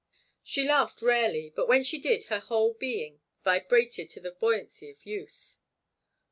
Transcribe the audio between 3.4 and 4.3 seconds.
vibrated to